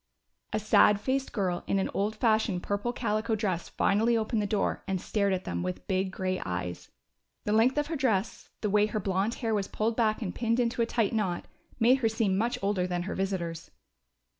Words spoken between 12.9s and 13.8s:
her visitors.